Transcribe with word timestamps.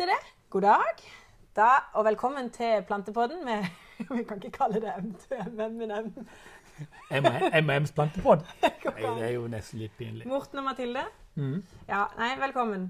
Se 0.00 0.06
det. 0.06 0.20
God 0.48 0.62
dag. 0.64 1.00
Da, 1.52 1.66
og 1.92 2.06
velkommen 2.06 2.46
til 2.50 2.86
Plantepodden 2.88 3.42
med 3.44 3.66
Vi 4.16 4.22
kan 4.24 4.38
ikke 4.40 4.54
kalle 4.54 4.80
det 4.80 4.94
M2M, 4.96 5.74
men. 5.76 6.08
MMs 7.66 7.92
plantepod? 7.92 8.46
Nei, 8.62 9.02
det 9.04 9.26
er 9.26 9.34
jo 9.34 9.44
nesten 9.52 9.82
litt 9.82 9.92
pinlig. 9.98 10.24
Morten 10.30 10.62
og 10.62 10.66
Mathilde. 10.70 11.04
Mm. 11.34 11.60
Ja, 11.84 12.06
nei, 12.16 12.30
velkommen. 12.40 12.88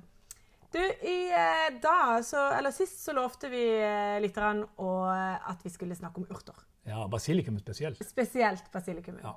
Du, 0.70 0.78
i 0.78 1.16
eh, 1.34 1.66
dag, 1.82 2.22
så, 2.30 2.46
eller 2.60 2.70
sist, 2.78 3.02
så 3.02 3.18
lovte 3.18 3.50
vi 3.50 3.66
eh, 3.74 4.22
litt 4.22 4.38
og, 4.38 5.10
eh, 5.10 5.50
at 5.50 5.66
vi 5.66 5.74
skulle 5.74 5.98
snakke 5.98 6.22
om 6.22 6.30
urter. 6.30 6.62
Ja, 6.86 7.08
basilikum 7.10 7.58
spesielt. 7.58 8.06
Spesielt 8.06 8.70
basilikum. 8.70 9.18
Ja. 9.18 9.34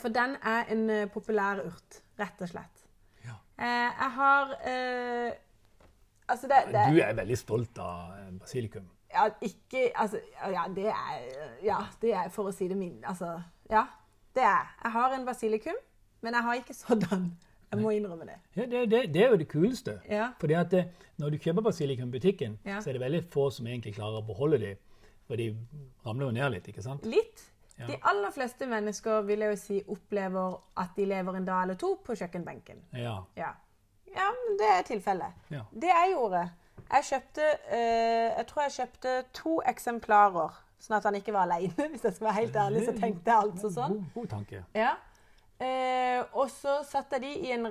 For 0.00 0.08
den 0.08 0.38
er 0.40 0.72
en 0.72 1.10
populær 1.12 1.60
urt, 1.68 2.04
rett 2.16 2.40
og 2.40 2.56
slett. 2.56 2.88
Ja. 3.28 3.42
Jeg 3.60 4.14
har 4.16 4.62
Altså, 6.28 6.48
det, 6.48 6.60
det 6.72 6.84
Du 6.94 7.00
er 7.04 7.14
veldig 7.18 7.36
stolt 7.38 7.78
av 7.78 8.12
eh, 8.18 8.30
basilikum. 8.40 8.86
Ja, 9.14 9.28
ikke 9.44 9.90
Altså, 9.94 10.20
ja, 10.50 10.64
det 10.74 10.86
er 10.90 11.58
Ja, 11.62 11.76
det 12.02 12.14
er 12.14 12.28
for 12.34 12.50
å 12.50 12.52
si 12.54 12.68
det 12.68 12.76
min... 12.76 12.96
Altså, 13.06 13.34
ja. 13.70 13.84
Det 14.34 14.42
er 14.42 14.64
Jeg 14.82 14.92
har 14.96 15.12
en 15.14 15.26
basilikum, 15.26 15.76
men 16.22 16.34
jeg 16.34 16.42
har 16.42 16.54
ikke 16.62 16.74
sådd 16.74 17.04
den. 17.10 17.28
Jeg 17.74 17.82
må 17.82 17.90
innrømme 17.90 18.26
det. 18.28 18.36
Ja, 18.56 18.66
det, 18.70 18.80
det, 18.90 18.98
det 19.14 19.22
er 19.24 19.30
jo 19.32 19.36
det 19.40 19.48
kuleste. 19.50 19.96
Ja. 20.10 20.28
Fordi 20.40 20.54
at 20.58 20.72
eh, 20.78 20.84
Når 21.18 21.30
du 21.30 21.38
kjøper 21.38 21.62
basilikum 21.68 22.08
i 22.08 22.18
butikken, 22.18 22.58
Ja. 22.64 22.80
så 22.80 22.90
er 22.90 22.98
det 22.98 23.00
veldig 23.04 23.22
få 23.32 23.48
som 23.50 23.66
egentlig 23.66 23.94
klarer 23.96 24.20
å 24.22 24.26
beholde 24.26 24.58
dem. 24.62 24.76
For 25.26 25.36
de 25.40 25.48
ramler 26.06 26.26
jo 26.26 26.32
ned 26.36 26.50
litt, 26.52 26.66
ikke 26.68 26.82
sant? 26.84 27.04
Litt. 27.08 27.42
Ja. 27.78 27.86
De 27.88 27.96
aller 28.06 28.30
fleste 28.30 28.66
mennesker 28.70 29.22
vil 29.26 29.40
jeg 29.42 29.50
jo 29.54 29.56
si 29.58 29.78
opplever 29.90 30.58
at 30.78 30.92
de 30.96 31.06
lever 31.10 31.38
en 31.40 31.46
dag 31.48 31.62
eller 31.64 31.78
to 31.80 31.94
på 32.06 32.14
kjøkkenbenken. 32.20 32.82
Ja. 32.94 33.16
Ja, 33.38 33.48
ja 34.14 34.28
det 34.60 34.68
er 34.78 34.82
tilfellet. 34.88 35.32
Ja. 35.50 35.62
Det 35.72 35.90
jeg 35.90 36.12
gjorde 36.14 36.44
Jeg 36.92 37.04
kjøpte 37.08 37.46
eh, 37.72 38.28
Jeg 38.38 38.46
tror 38.46 38.62
jeg 38.62 38.72
kjøpte 38.78 39.14
to 39.32 39.56
eksemplarer, 39.66 40.52
sånn 40.78 40.96
at 40.98 41.04
han 41.08 41.14
ikke 41.18 41.32
var 41.32 41.48
alene. 41.48 41.88
Hvis 41.92 42.04
jeg 42.04 42.14
skal 42.18 42.26
være 42.30 42.38
helt 42.42 42.56
ærlig, 42.56 42.84
så 42.86 42.92
tenkte 43.00 43.30
jeg 43.30 43.48
altså 43.50 43.70
sånn. 43.72 43.98
God, 43.98 44.08
god 44.14 44.32
tanke. 44.36 44.64
Ja. 44.76 44.94
Eh, 45.58 46.20
og 46.34 46.50
så 46.50 46.80
satte 46.88 47.16
jeg 47.20 47.22
de 47.22 47.48
i 47.48 47.52
en 47.54 47.68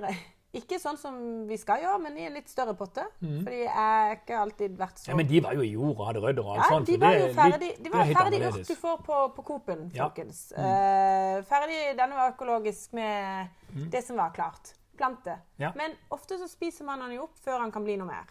Ikke 0.54 0.78
sånn 0.78 0.96
som 0.98 1.16
vi 1.48 1.56
skal 1.58 1.80
gjøre, 1.82 1.98
men 2.04 2.16
i 2.18 2.26
en 2.28 2.36
litt 2.38 2.48
større 2.50 2.74
potte. 2.78 3.02
Fordi 3.20 3.56
jeg 3.64 3.72
har 3.74 4.12
ikke 4.20 4.36
alltid 4.38 4.76
vært 4.78 5.00
så 5.02 5.10
Ja, 5.10 5.16
Men 5.18 5.26
de 5.26 5.40
var 5.42 5.56
jo 5.58 5.64
i 5.66 5.72
jorda 5.72 5.98
og 5.98 6.06
hadde 6.10 6.22
rødder 6.22 6.44
og 6.46 6.52
alt 6.54 6.62
Ja, 6.62 6.68
sånt. 6.76 6.86
de 6.86 6.98
var 7.02 7.16
jo 7.18 7.24
er 7.26 7.34
ferdig, 7.34 7.70
de 7.82 7.90
var 7.90 8.04
er 8.04 8.14
ferdig 8.20 8.40
urt 8.48 8.68
du 8.68 8.74
får 8.78 9.02
på, 9.08 9.18
på 9.34 9.42
Coop-en, 9.50 9.82
Ja. 9.94 10.06
folkens. 10.08 10.44
Uh, 10.54 11.42
ferdig, 11.50 11.80
denne 11.98 12.14
var 12.18 12.30
økologisk 12.36 12.94
med 12.94 13.48
det 13.90 14.04
som 14.06 14.16
var 14.22 14.30
klart. 14.36 14.74
Plante. 14.96 15.38
Ja. 15.58 15.72
Men 15.76 15.94
ofte 16.14 16.38
så 16.38 16.48
spiser 16.48 16.84
man 16.84 17.00
den 17.04 17.16
jo 17.16 17.24
opp 17.28 17.38
før 17.42 17.58
han 17.64 17.72
kan 17.74 17.84
bli 17.84 17.96
noe 18.00 18.06
mer. 18.08 18.30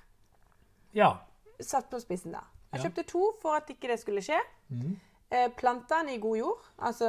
Ja. 0.93 1.11
Satt 1.59 1.89
på 1.91 1.99
spissen 2.01 2.31
da. 2.35 2.43
Jeg 2.73 2.81
kjøpte 2.87 3.03
to 3.11 3.23
for 3.41 3.55
at 3.59 3.69
ikke 3.69 3.87
det 3.91 3.99
skulle 4.01 4.21
skje. 4.25 4.39
Eh, 5.33 5.49
planta 5.57 5.99
den 6.01 6.09
i 6.15 6.17
god 6.21 6.37
jord. 6.37 6.65
Altså, 6.79 7.07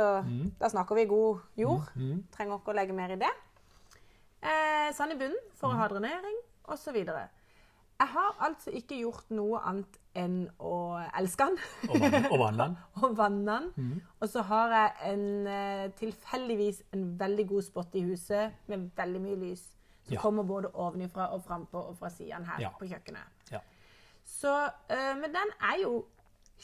da 0.61 0.69
snakker 0.69 0.95
vi 0.97 1.05
god 1.09 1.41
jord. 1.57 1.89
Trenger 2.33 2.59
ikke 2.59 2.73
å 2.73 2.77
legge 2.77 2.93
mer 2.97 3.11
i 3.15 3.17
det. 3.21 3.31
Eh, 4.43 4.93
sand 4.93 5.13
i 5.13 5.17
bunnen 5.17 5.41
for 5.57 5.73
å 5.73 5.79
ha 5.79 5.89
drenering, 5.89 6.37
osv. 6.69 6.99
Jeg 8.01 8.09
har 8.11 8.37
altså 8.41 8.71
ikke 8.75 8.97
gjort 9.01 9.31
noe 9.31 9.61
annet 9.65 9.99
enn 10.19 10.49
å 10.61 10.71
elske 11.19 11.47
den. 11.47 11.59
Og 11.91 12.01
vann- 12.01 12.27
vanne 12.41 12.65
den. 12.65 12.77
og 13.03 13.17
vanne 13.23 13.59
den. 13.77 14.03
Og 14.21 14.29
så 14.29 14.43
har 14.43 14.69
jeg 14.75 15.13
en, 15.13 15.47
eh, 15.47 15.89
tilfeldigvis 16.01 16.83
en 16.93 17.05
veldig 17.21 17.47
god 17.49 17.63
spot 17.63 17.95
i 17.95 18.03
huset 18.03 18.53
med 18.67 18.91
veldig 18.97 19.21
mye 19.21 19.37
lys. 19.37 19.63
Som 20.05 20.15
Ja. 20.15 20.21
kommer 20.21 20.43
både 20.45 20.69
ovenifra 20.75 21.31
og 21.33 21.45
frampå 21.47 21.81
og 21.89 21.97
fra 21.97 22.11
sidene 22.11 22.45
her 22.45 22.61
Ja. 22.61 22.71
på 22.79 22.85
kjøkkenet. 22.87 23.25
Ja. 23.53 23.59
Så, 24.25 24.53
eh, 24.91 25.15
men 25.15 25.31
den 25.33 25.51
er 25.61 25.79
jo 25.83 26.05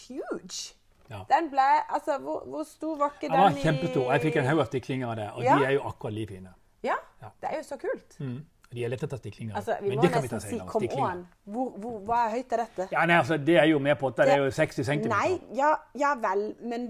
huge. 0.09 0.75
Ja. 1.11 1.25
Den 1.28 1.48
ble 1.50 1.69
Altså, 1.89 2.19
hvor, 2.19 2.44
hvor 2.47 2.62
stor 2.65 2.97
var 2.98 3.11
ikke 3.17 3.28
Den 3.33 3.41
var 3.41 3.48
den 3.48 3.59
i 3.59 3.62
kjempestor. 3.62 4.12
Jeg 4.12 4.21
fikk 4.22 4.37
en 4.37 4.47
haug 4.47 4.59
av 4.60 4.66
stiklinger 4.66 5.09
av 5.10 5.16
det, 5.16 5.31
og 5.32 5.43
de 5.43 5.66
er 5.66 5.71
jo 5.71 5.81
akkurat 5.88 6.12
like 6.15 6.28
fine. 6.34 6.53
Ja, 6.82 6.94
Ja. 7.22 7.28
det 7.41 7.50
er 7.50 7.56
jo 7.56 7.62
så 7.62 7.76
kult. 7.76 8.16
Mm. 8.21 8.44
De 8.70 8.84
er 8.86 8.91
lette 8.92 9.06
å 9.08 9.10
ta 9.10 9.16
stiklinger. 9.19 9.56
Altså, 9.58 9.75
vi 9.82 9.97
må 9.98 10.04
nesten 10.04 10.42
si 10.44 10.58
kom 10.70 10.84
on. 11.03 11.25
Hvor, 11.50 11.72
hvor, 11.82 11.97
hva 12.06 12.20
er 12.28 12.36
høyt 12.36 12.53
er 12.54 12.60
dette? 12.62 12.84
Ja, 12.92 13.03
nei, 13.10 13.16
altså, 13.19 13.38
Det 13.42 13.56
er 13.58 13.66
jo 13.66 13.81
mer 13.82 13.97
potter. 13.98 14.28
Det 14.31 14.36
er 14.36 14.44
jo 14.44 14.53
60 14.54 14.86
cm. 14.86 15.08
Nei, 15.10 15.31
ja, 15.58 15.72
ja 15.98 16.12
vel, 16.22 16.44
men 16.62 16.86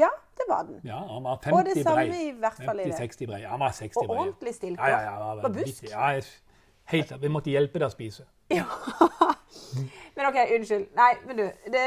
Ja, 0.00 0.08
det 0.40 0.46
var 0.48 0.64
den. 0.70 0.78
Ja, 0.88 1.02
han 1.10 1.26
var 1.28 1.42
50 1.44 1.58
Og 1.58 1.68
det 1.68 1.84
samme 1.84 2.06
brei. 2.08 2.22
i 2.30 2.32
hvert 2.40 2.62
fall 2.64 2.80
i 2.80 2.88
det. 2.88 2.96
50-60 2.96 3.28
brei. 3.28 3.42
Han 3.52 3.60
var 3.60 3.76
60 3.76 4.00
Og 4.00 4.08
brei. 4.08 4.18
ordentlig 4.22 4.54
stilker. 4.56 4.94
Ja, 4.94 5.02
ja, 5.04 5.18
ja, 5.20 5.36
Og 5.44 5.58
busk. 5.58 5.84
Ja, 5.90 6.08
helt, 6.94 7.14
vi 7.20 7.34
måtte 7.36 7.52
hjelpe 7.52 7.82
deg 7.82 7.90
å 7.90 7.92
spise. 7.92 8.24
Ja. 8.50 8.64
Men 10.16 10.30
OK, 10.30 10.40
unnskyld. 10.56 10.88
Nei, 10.96 11.12
men 11.26 11.36
du. 11.36 11.44
Det, 11.72 11.84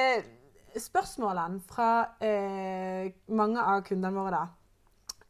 spørsmålene 0.79 1.61
fra 1.69 1.89
eh, 2.23 3.11
mange 3.33 3.61
av 3.61 3.83
kundene 3.85 4.13
våre 4.15 4.37
da, 4.37 4.45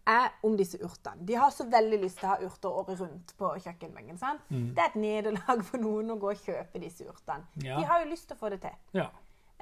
er 0.07 0.31
om 0.43 0.57
disse 0.59 0.77
urtene. 0.83 1.25
De 1.25 1.35
har 1.39 1.49
så 1.55 1.63
veldig 1.71 1.99
lyst 2.01 2.19
til 2.19 2.27
å 2.27 2.31
ha 2.33 2.39
urter 2.43 2.69
året 2.69 2.99
rundt 2.99 3.33
på 3.39 3.51
kjøkkenbenken. 3.63 4.17
sant? 4.19 4.41
Det 4.49 4.77
er 4.81 4.89
et 4.89 4.95
nederlag 4.99 5.61
for 5.63 5.77
noen 5.79 6.11
å 6.11 6.17
gå 6.19 6.31
og 6.33 6.41
kjøpe 6.43 6.79
disse 6.83 7.05
urtene. 7.07 7.45
Ja. 7.63 7.77
De 7.79 7.85
har 7.87 8.03
jo 8.03 8.09
lyst 8.11 8.27
til 8.27 8.35
å 8.35 8.39
få 8.41 8.49
det 8.51 8.61
til. 8.65 8.75
Ja. 8.99 9.07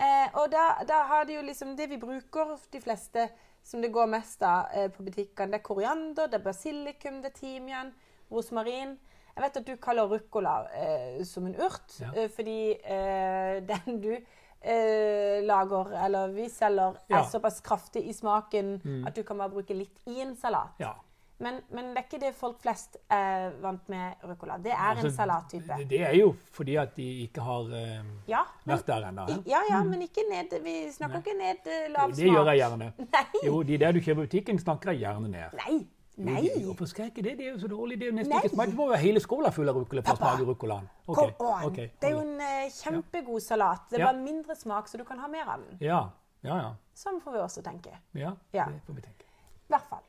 Eh, 0.01 0.29
og 0.39 0.49
da, 0.49 0.63
da 0.87 1.03
har 1.11 1.25
de 1.29 1.35
jo 1.35 1.41
liksom 1.45 1.75
Det 1.77 1.85
vi 1.91 1.97
bruker, 2.01 2.55
de 2.71 2.79
fleste 2.81 3.27
som 3.63 3.81
det 3.83 3.91
går 3.93 4.07
mest 4.09 4.41
av 4.41 4.71
eh, 4.73 4.87
på 4.89 5.03
butikkene, 5.05 5.51
det 5.51 5.59
er 5.59 5.65
koriander, 5.67 6.27
det 6.31 6.39
er 6.39 6.45
basilikum, 6.47 7.19
det 7.21 7.29
er 7.35 7.37
timian, 7.37 7.91
rosmarin. 8.31 8.95
Jeg 9.35 9.43
vet 9.45 9.57
at 9.61 9.67
du 9.67 9.75
kaller 9.77 10.09
ruccola 10.09 10.55
eh, 10.73 11.21
som 11.23 11.45
en 11.45 11.55
urt, 11.61 11.99
Ja. 12.01 12.09
eh, 12.15 12.29
fordi 12.33 12.57
eh, 12.81 13.61
den 13.69 14.01
du 14.01 14.15
eh, 14.61 15.41
lager, 15.43 15.93
eller 16.05 16.27
vi 16.35 16.49
selger, 16.49 16.97
er 17.09 17.15
Ja. 17.17 17.23
såpass 17.29 17.61
kraftig 17.61 18.05
i 18.07 18.13
smaken 18.13 18.75
at 19.07 19.15
du 19.15 19.23
kan 19.23 19.37
bare 19.37 19.49
bruke 19.49 19.73
litt 19.73 19.97
i 20.07 20.21
en 20.21 20.35
salat. 20.35 20.69
ja. 20.79 20.93
Men, 21.41 21.55
men 21.73 21.87
det 21.95 21.97
er 21.97 22.03
ikke 22.05 22.19
det 22.21 22.35
folk 22.37 22.59
flest 22.61 22.97
er 23.09 23.49
vant 23.63 23.87
med 23.89 24.13
ruccola. 24.29 24.59
Det 24.61 24.71
er 24.75 24.91
en 24.91 24.97
Altså, 25.05 25.09
salattype. 25.15 25.73
Det, 25.79 25.87
det 25.89 26.01
er 26.05 26.13
jo 26.19 26.35
fordi 26.53 26.75
at 26.77 26.91
de 26.95 27.07
ikke 27.23 27.41
har 27.41 27.61
eh, 27.73 28.03
Ja, 28.27 28.43
men 28.65 28.77
vært 28.77 28.85
der 28.85 29.07
ennå. 29.07 29.25
Ja, 29.49 29.61
ja, 29.71 29.79
mm. 29.81 29.89
men 29.89 30.01
ikke 30.05 30.21
ned 30.29 30.53
Vi 30.63 30.91
snakker 30.93 31.17
ikke 31.17 31.33
ned 31.39 31.65
lav 31.95 32.11
smak. 32.11 32.15
Det 32.15 32.27
smak. 32.27 32.35
gjør 32.35 32.45
jeg 32.51 32.57
gjerne. 32.61 32.91
Nei. 33.15 33.25
Jo, 33.47 33.63
de 33.63 33.77
der 33.77 33.91
du 33.91 33.99
kjøper 33.99 34.21
i 34.21 34.25
butikken, 34.27 34.59
snakker 34.59 34.91
jeg 34.91 34.99
gjerne 35.01 35.31
ned. 35.33 35.57
Nei. 35.65 35.79
Nei. 36.17 36.49
Hvorfor 36.65 36.85
ikke 37.05 37.23
det? 37.23 37.37
Det 37.39 37.45
er 37.45 37.51
jo 37.53 37.59
så 37.61 37.69
dårlig. 37.71 37.97
Det 37.99 38.07
er 38.07 38.11
jo 38.11 38.15
nesten 38.17 38.33
Nei. 38.35 38.41
ikke 38.43 38.55
smak. 38.55 38.67
Det 38.67 38.75
må 38.75 38.85
jo 38.85 38.91
være 38.91 39.01
hele 39.01 39.23
skåla 39.23 39.51
full 39.55 39.71
av 39.71 39.79
ruccola 39.79 40.03
for 40.05 40.13
å 40.13 40.19
smake 40.19 40.47
ruccolaen. 40.49 40.89
Okay. 41.07 41.33
Okay. 41.39 41.87
det 42.01 42.09
er 42.09 42.15
jo 42.17 42.21
en 42.25 42.35
uh, 42.43 42.67
kjempegod 42.75 43.43
salat. 43.45 43.87
Det 43.89 43.99
er 43.99 44.05
bare 44.05 44.19
mindre 44.19 44.55
smak, 44.59 44.91
så 44.91 44.99
du 44.99 45.05
kan 45.07 45.19
ha 45.23 45.31
mer 45.31 45.47
av 45.47 45.63
den. 45.63 45.79
Ja, 45.81 46.03
ja, 46.43 46.57
ja. 46.59 46.71
Sånn 46.97 47.21
får 47.23 47.37
vi 47.37 47.43
også 47.47 47.63
tenke. 47.65 47.95
ja. 48.13 48.35
Ja. 48.53 48.67
Det 48.69 48.83
får 48.85 48.99
vi 48.99 49.05
tenke. 49.07 49.29
I 49.69 49.73
hvert 49.73 49.87
fall. 49.89 50.03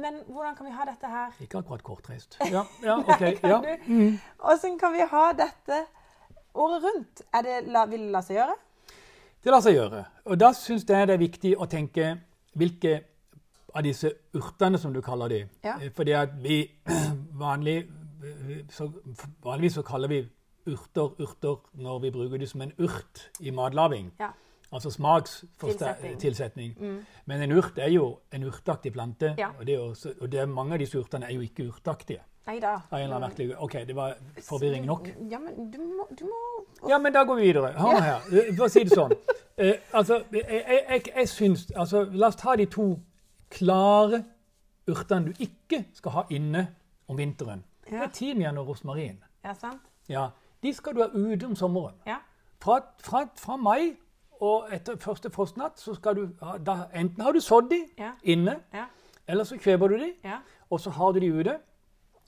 Men 0.00 0.16
hvordan 0.26 0.56
kan 0.58 0.66
vi 0.66 0.72
ha 0.74 0.84
dette 0.88 1.06
her? 1.06 1.34
Ikke 1.44 1.60
akkurat 1.60 1.82
kortreist. 1.86 2.38
Ja, 2.50 2.64
ja, 2.82 2.96
ok. 2.98 3.22
Ja. 3.52 3.60
Åssen 4.50 4.78
kan 4.78 4.92
vi 4.92 5.04
ha 5.06 5.24
dette 5.38 5.84
året 6.54 6.82
rundt? 6.82 7.22
Er 7.30 7.46
det, 7.46 7.58
la, 7.70 7.84
vil 7.86 8.08
det 8.08 8.14
la 8.14 8.22
seg 8.26 8.40
gjøre? 8.40 8.56
Det 9.44 9.52
lar 9.52 9.62
seg 9.62 9.76
gjøre. 9.76 10.02
Og 10.24 10.40
da 10.40 10.50
syns 10.56 10.86
jeg 10.88 11.06
det 11.10 11.14
er 11.14 11.20
viktig 11.20 11.52
å 11.60 11.68
tenke 11.70 12.16
hvilke 12.58 12.96
av 13.74 13.82
disse 13.82 14.12
urtene, 14.34 14.78
som 14.78 14.94
du 14.94 15.00
kaller 15.02 15.28
de. 15.28 15.42
Ja. 15.64 15.76
Eh, 15.80 15.90
Fordi 15.94 16.12
at 16.12 16.28
vi 16.42 16.70
vanlig, 17.44 17.84
så, 18.70 18.90
vanligvis 19.44 19.80
så 19.80 19.82
kaller 19.82 20.08
vi 20.08 20.22
urter 20.66 21.20
urter 21.20 21.60
når 21.74 21.98
vi 21.98 22.10
bruker 22.10 22.38
dem 22.38 22.46
som 22.48 22.62
en 22.62 22.72
urt 22.78 23.30
i 23.40 23.50
matlaging. 23.50 24.12
Ja. 24.20 24.30
Altså 24.72 24.90
smakstilsetning. 24.90 26.20
Tilsetning. 26.20 26.74
tilsetning. 26.74 27.06
Men 27.26 27.42
en 27.42 27.52
urt 27.52 27.78
er 27.78 27.88
jo 27.88 28.18
en 28.32 28.44
urtaktig 28.44 28.92
plante. 28.92 29.34
Ja. 29.38 29.48
Og, 29.58 29.66
det 29.66 29.74
jo, 29.74 29.94
og 30.20 30.32
det 30.32 30.40
er, 30.40 30.46
mange 30.46 30.72
av 30.74 30.78
disse 30.82 30.98
urtene 30.98 31.26
er 31.26 31.34
jo 31.34 31.40
ikke 31.40 31.68
urtaktige. 31.68 32.24
Neida. 32.46 32.80
OK, 33.58 33.72
det 33.72 33.96
var 33.96 34.16
forvirring 34.42 34.84
nok. 34.86 35.08
Ja, 35.30 35.38
men 35.38 35.72
du 35.72 35.78
må, 35.78 36.08
du 36.18 36.24
må 36.24 36.88
Ja, 36.88 36.98
men 36.98 37.12
da 37.12 37.24
går 37.24 37.34
vi 37.34 37.42
videre. 37.42 37.72
Hør 37.72 38.02
her. 38.02 38.20
Eh, 38.32 38.56
For 38.56 38.66
å 38.66 38.68
si 38.68 38.84
det 38.84 38.94
sånn. 38.94 39.14
Eh, 39.56 39.74
altså, 39.94 40.16
jeg, 40.32 40.42
jeg, 40.50 40.80
jeg, 40.90 41.02
jeg 41.16 41.28
syns 41.30 41.68
altså, 41.78 42.00
La 42.10 42.26
oss 42.26 42.36
ta 42.40 42.56
de 42.58 42.64
to 42.66 42.88
klare 43.54 44.22
urtene 44.90 45.30
du 45.32 45.44
ikke 45.44 45.84
skal 45.96 46.12
ha 46.18 46.22
inne 46.34 46.66
om 47.08 47.18
vinteren. 47.20 47.62
Det 47.88 48.00
er 48.00 48.10
timian 48.16 48.58
og 48.58 48.68
rosmarin. 48.72 49.18
Ja, 49.44 49.54
sant? 49.54 49.82
Ja, 50.08 50.28
De 50.64 50.72
skal 50.72 50.94
du 50.96 51.02
ha 51.02 51.08
ute 51.12 51.44
om 51.44 51.54
sommeren. 51.56 51.94
Ja. 52.08 52.16
Fra, 52.64 52.78
fra, 53.04 53.26
fra 53.36 53.56
mai 53.60 53.90
og 54.40 54.70
etter 54.72 54.96
første 54.96 55.28
frostnatt 55.30 55.76
så 55.80 55.92
skal 55.98 56.16
du 56.16 56.22
ha 56.40 56.54
da, 56.58 56.76
Enten 56.96 57.20
har 57.22 57.32
du 57.36 57.40
sådd 57.44 57.68
de 57.70 57.82
Ja. 57.98 58.12
inne, 58.24 58.54
Ja. 58.72 58.86
eller 59.28 59.44
så 59.44 59.58
kjøper 59.60 59.88
du 59.92 59.98
de, 59.98 60.12
Ja. 60.24 60.38
og 60.70 60.80
så 60.80 60.90
har 60.90 61.12
du 61.12 61.20
de 61.20 61.26
ute. 61.32 61.58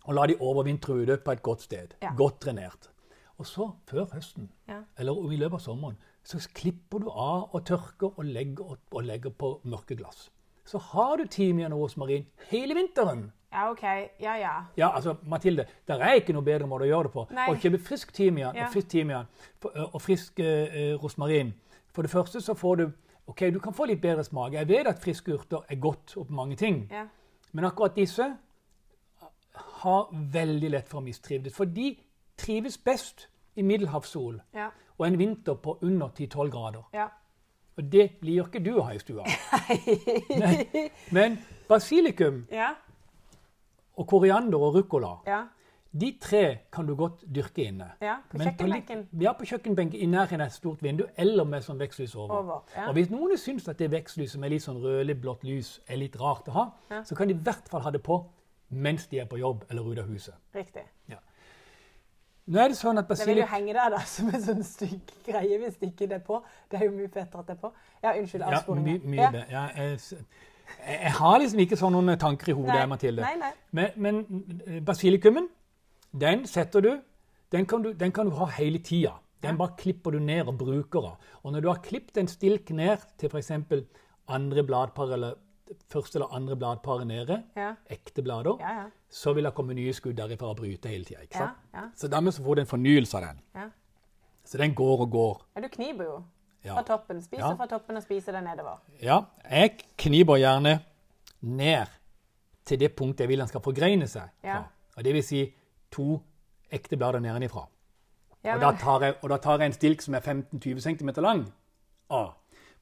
Og 0.04 0.14
lar 0.14 0.26
de 0.26 0.36
overvintre 0.40 0.94
ute 1.02 1.16
på 1.16 1.32
et 1.32 1.42
godt 1.42 1.62
sted. 1.62 1.94
Ja. 2.02 2.12
Godt 2.16 2.40
drenert. 2.44 2.90
Og 3.38 3.46
så, 3.46 3.70
før 3.88 4.04
høsten, 4.12 4.50
Ja. 4.68 4.82
eller 4.98 5.32
i 5.32 5.36
løpet 5.36 5.54
av 5.54 5.60
sommeren, 5.60 5.96
så 6.24 6.38
klipper 6.54 6.98
du 6.98 7.08
av 7.10 7.48
og 7.54 7.64
tørker 7.64 8.18
og 8.18 8.24
legger, 8.24 8.64
og, 8.70 8.78
og 8.92 9.02
legger 9.04 9.30
på 9.30 9.60
mørke 9.64 9.96
glass. 9.96 10.30
Så 10.66 10.78
har 10.82 11.16
du 11.16 11.24
timian 11.30 11.72
og 11.72 11.80
rosmarin 11.86 12.26
hele 12.50 12.74
vinteren 12.74 13.32
Ja, 13.52 13.70
OK. 13.70 13.82
Ja, 14.20 14.34
ja. 14.36 14.50
Ja, 14.76 14.88
altså, 14.96 15.14
Mathilde, 15.24 15.64
det 15.88 15.96
er 16.02 16.18
ikke 16.18 16.32
noe 16.34 16.42
bedre 16.44 16.66
måte 16.68 16.84
å 16.84 16.90
gjøre 16.90 17.02
det 17.08 17.12
på. 17.12 17.26
Nei. 17.32 17.46
Å 17.48 17.54
kjøpe 17.62 17.78
frisk 17.86 18.12
timian 18.12 18.54
Ja. 18.54 18.66
og 18.66 18.72
frisk, 18.72 18.88
timian, 18.90 19.26
og 19.92 20.02
frisk 20.02 20.40
eh, 20.40 20.94
rosmarin. 21.02 21.54
For 21.94 22.02
det 22.02 22.10
første 22.10 22.40
så 22.40 22.54
får 22.54 22.76
du 22.76 22.92
Ok, 23.28 23.40
du 23.50 23.58
kan 23.58 23.72
få 23.74 23.86
litt 23.90 24.00
bedre 24.00 24.22
smak. 24.24 24.52
Jeg 24.52 24.68
vet 24.68 24.86
at 24.86 25.00
friske 25.02 25.32
urter 25.34 25.64
er 25.68 25.76
godt 25.82 26.16
opp 26.16 26.28
mange 26.30 26.56
ting. 26.56 26.88
ja. 26.92 27.06
Men 27.52 27.64
akkurat 27.64 27.94
disse 27.96 28.36
har 29.82 30.08
veldig 30.32 30.70
lett 30.70 30.88
for 30.88 31.00
å 31.00 31.04
mistrives. 31.04 31.54
For 31.54 31.64
de 31.64 31.96
trives 32.36 32.76
best 32.78 33.28
i 33.56 33.62
middelhavssol 33.62 34.40
Ja. 34.54 34.68
og 34.98 35.06
en 35.06 35.18
vinter 35.18 35.54
på 35.54 35.78
under 35.82 36.08
10-12 36.08 36.50
grader. 36.50 36.82
ja. 36.94 37.08
Og 37.78 37.92
det 37.92 38.10
liker 38.22 38.46
ikke 38.48 38.64
du 38.64 38.70
å 38.78 38.82
ha 38.86 38.92
i 38.96 38.98
stua. 38.98 39.24
Nei. 40.38 40.90
Men 41.12 41.38
basilikum 41.68 42.46
Ja. 42.50 42.70
og 43.96 44.06
koriander 44.08 44.58
og 44.58 44.74
ruccola, 44.74 45.10
Ja. 45.26 45.42
de 46.00 46.12
tre 46.20 46.58
kan 46.72 46.86
du 46.86 46.94
godt 46.96 47.24
dyrke 47.34 47.64
inne. 47.66 47.90
ja. 48.00 48.16
På 48.30 48.38
kjøkkenbenken. 48.38 49.06
Ja, 49.20 49.32
på 49.32 49.44
kjøkkenbenken 49.44 50.00
i 50.00 50.06
nærheten 50.06 50.40
av 50.40 50.46
et 50.46 50.52
stort 50.52 50.82
vindu, 50.82 51.04
eller 51.16 51.44
med 51.44 51.62
sånn 51.62 51.78
vekstlys 51.78 52.14
over. 52.16 52.34
Over, 52.38 52.62
ja. 52.76 52.88
Og 52.88 52.94
hvis 52.94 53.10
noen 53.10 53.36
syns 53.36 53.68
at 53.68 53.78
det 53.78 53.90
vekstlyset 53.90 54.38
med 54.40 54.50
litt 54.50 54.62
sånn 54.62 54.80
rødlig-blått 54.82 55.44
lys 55.44 55.80
er 55.88 55.96
litt 55.96 56.16
rart 56.20 56.48
å 56.48 56.52
ha, 56.52 56.70
Ja. 56.90 57.02
så 57.02 57.14
kan 57.16 57.28
de 57.28 57.34
i 57.34 57.38
hvert 57.38 57.68
fall 57.68 57.80
ha 57.82 57.90
det 57.90 58.02
på 58.02 58.24
mens 58.70 59.06
de 59.06 59.18
er 59.20 59.26
på 59.26 59.38
jobb 59.38 59.64
eller 59.70 59.82
ute 59.92 59.98
av 60.02 60.08
huset. 60.08 60.34
Riktig. 60.54 60.82
Nå 62.46 62.60
er 62.62 62.70
det 62.70 62.78
sånn 62.78 63.00
at 63.00 63.08
basilikum 63.08 63.26
Det 63.26 63.34
vil 63.34 63.42
jo 63.42 63.48
henge 63.54 63.72
der 63.74 63.94
da, 63.96 64.02
som 64.14 64.28
en 64.30 64.42
sånn 64.44 64.62
stygg 64.66 65.14
greie 65.26 65.58
hvis 65.62 65.80
ikke 65.82 66.06
det 66.06 66.20
er 66.20 66.24
på. 66.26 66.40
Det 66.70 66.80
er 66.80 66.86
jo 66.86 66.94
mye 66.94 67.10
fettere 67.10 67.42
at 67.42 67.48
det 67.50 67.56
er 67.56 67.62
på. 67.64 67.72
Ja, 68.02 68.12
unnskyld. 68.12 68.44
Ja, 68.44 68.52
avsporingen. 68.60 69.00
my, 69.02 69.16
mye 69.16 69.26
Ja. 69.26 69.44
Ja, 69.50 69.64
jeg, 69.82 69.98
jeg, 70.12 71.00
jeg 71.02 71.12
har 71.18 71.38
liksom 71.42 71.64
ikke 71.66 71.78
sånne 71.80 72.16
tanker 72.22 72.52
i 72.52 72.56
hodet, 72.56 72.74
Nei, 72.74 72.86
Mathilde. 72.90 73.22
nei, 73.26 73.36
nei. 73.40 73.52
Men, 73.70 73.92
men 73.96 74.22
eh, 74.66 74.80
basilikumen, 74.86 75.48
den 76.16 76.46
setter 76.46 76.84
du 76.84 76.92
den 77.52 77.66
kan 77.66 77.82
du, 77.82 77.92
den 77.94 78.12
kan 78.12 78.26
du 78.26 78.34
ha 78.40 78.46
hele 78.56 78.78
tida. 78.82 79.12
Den 79.42 79.58
bare 79.58 79.76
klipper 79.78 80.16
du 80.16 80.18
ned 80.18 80.48
og 80.48 80.56
bruker 80.58 81.04
den. 81.04 81.26
Og 81.44 81.52
når 81.54 81.62
du 81.62 81.68
har 81.70 81.82
klippet 81.84 82.18
en 82.18 82.28
stilk 82.30 82.70
ned 82.74 83.04
til 83.20 83.30
f.eks. 83.30 83.52
andre 84.28 84.64
bladpar 84.66 85.12
eller 85.14 85.36
første 85.92 86.16
eller 86.18 86.34
andre 86.34 86.56
bladparet 86.56 87.06
nede, 87.06 87.42
Ja. 87.56 87.74
ekte 87.90 88.22
blader, 88.22 88.56
Ja, 88.60 88.72
ja. 88.82 88.84
så 89.10 89.32
vil 89.34 89.44
det 89.44 89.54
komme 89.54 89.74
nye 89.74 89.92
skudd 89.92 90.16
derifra 90.16 90.46
og 90.46 90.56
bryte 90.56 90.88
hele 90.88 91.04
tida. 91.04 91.50
Så 91.96 92.08
dermed 92.08 92.32
så 92.32 92.42
får 92.42 92.54
du 92.54 92.60
en 92.60 92.66
fornyelse 92.66 93.16
av 93.16 93.22
den. 93.22 93.40
ja. 93.54 93.68
Så 94.44 94.58
den 94.58 94.74
går 94.74 95.00
og 95.00 95.10
går. 95.10 95.42
Ja, 95.56 95.60
du 95.60 95.68
kniber 95.68 96.04
jo 96.04 96.24
Ja. 96.64 96.74
fra 96.74 96.82
toppen. 96.82 97.22
Spiser 97.22 97.56
fra 97.56 97.66
toppen 97.66 97.96
og 97.96 98.02
spiser 98.02 98.32
det 98.32 98.42
nedover. 98.44 98.78
Ja, 99.02 99.20
jeg 99.50 99.78
kniber 99.98 100.36
gjerne 100.36 100.80
ned 101.40 101.86
til 102.64 102.78
det 102.80 102.96
punktet 102.96 103.20
jeg 103.20 103.28
vil 103.28 103.38
den 103.38 103.48
skal 103.48 103.60
forgreine 103.60 104.06
seg 104.08 104.22
fra. 104.40 104.48
Ja. 104.48 104.62
Og 104.96 105.04
det 105.04 105.12
vil 105.14 105.22
si 105.22 105.54
to 105.90 106.22
ekte 106.72 106.96
blader 106.96 107.18
nedenifra. 107.20 107.66
Ja, 108.44 108.54
og, 108.54 108.60
da 108.60 108.72
tar 108.78 109.00
jeg, 109.00 109.14
og 109.22 109.28
da 109.30 109.36
tar 109.36 109.58
jeg 109.58 109.66
en 109.66 109.72
stilk 109.72 110.00
som 110.02 110.14
er 110.14 110.20
15-20 110.20 110.80
cm 110.80 111.08
lang. 111.22 111.52
Ah. 112.10 112.28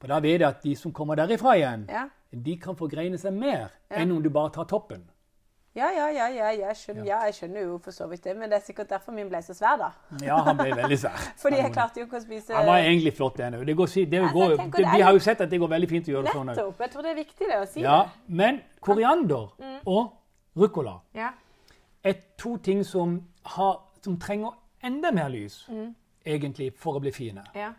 For 0.05 0.13
da 0.13 0.19
vet 0.21 0.41
jeg 0.43 0.49
at 0.51 0.63
de 0.63 0.75
som 0.77 0.93
kommer 0.93 1.17
derifra 1.17 1.55
igjen, 1.57 1.87
ja. 1.89 2.03
de 2.45 2.57
kan 2.61 2.77
forgreine 2.77 3.17
seg 3.21 3.33
mer 3.33 3.71
Ja. 3.91 3.97
enn 4.03 4.11
om 4.13 4.23
du 4.23 4.29
bare 4.31 4.51
tar 4.53 4.65
toppen. 4.69 5.07
Ja, 5.75 5.89
ja, 5.91 6.07
ja, 6.13 6.27
ja, 6.31 6.51
jeg 6.55 6.77
skjønner, 6.77 7.05
ja, 7.09 7.17
jeg 7.27 7.35
skjønner 7.35 7.65
jo 7.65 7.79
for 7.83 7.91
så 7.91 8.07
vidt 8.11 8.23
det, 8.23 8.37
men 8.39 8.51
det 8.51 8.59
er 8.61 8.63
sikkert 8.67 8.89
derfor 8.93 9.13
min 9.17 9.29
ble 9.29 9.41
så 9.43 9.55
svær, 9.57 9.77
da. 9.81 9.89
Ja, 10.23 10.37
han 10.47 10.57
ble 10.57 10.69
veldig 10.77 10.99
svær. 11.01 11.17
Fordi 11.43 11.57
jeg 11.57 11.73
klarte 11.73 11.99
jo 11.99 12.07
ikke 12.07 12.21
å 12.21 12.23
spise 12.23 12.55
Han 12.55 12.67
var 12.69 12.79
egentlig 12.85 13.15
flott, 13.17 13.37
den 13.41 13.55
òg. 13.55 13.65
Det 13.67 13.75
går, 13.77 13.89
Altså, 13.89 14.93
vi 14.95 15.01
har 15.03 15.13
jo- 15.13 15.19
sett 15.19 15.41
at 15.41 15.51
det 15.51 15.59
går 15.61 15.69
veldig 15.73 15.89
fint 15.91 16.07
å 16.07 16.13
gjøre 16.15 16.23
det 16.29 16.33
sånn 16.37 16.49
òg. 16.53 16.57
Nettopp. 16.57 16.79
Jeg 16.85 16.91
tror 16.93 17.03
det 17.03 17.11
er 17.11 17.19
viktig 17.25 17.49
det 17.49 17.59
å 17.59 17.67
si 17.67 17.81
Ja, 17.81 18.03
det. 18.05 18.11
men 18.29 18.61
koriander 18.81 19.51
og 19.87 20.13
ruccola 20.57 21.01
Ja. 21.15 21.31
er 22.05 22.15
to 22.39 22.57
ting 22.59 22.85
som, 22.85 23.25
har, 23.45 23.81
som 24.03 24.17
trenger 24.19 24.53
enda 24.83 25.11
mer 25.11 25.29
lys, 25.29 25.65
egentlig, 26.25 26.73
for 26.77 26.95
å 26.95 27.01
bli 27.01 27.11
fine. 27.11 27.43
Ja. 27.55 27.73